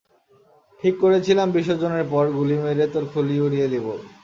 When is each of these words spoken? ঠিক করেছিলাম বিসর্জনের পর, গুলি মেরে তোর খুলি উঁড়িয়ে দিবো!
ঠিক 0.79 0.95
করেছিলাম 1.03 1.47
বিসর্জনের 1.51 2.05
পর, 2.11 2.25
গুলি 2.37 2.55
মেরে 2.63 2.85
তোর 2.93 3.03
খুলি 3.11 3.35
উঁড়িয়ে 3.39 3.67
দিবো! 3.73 3.93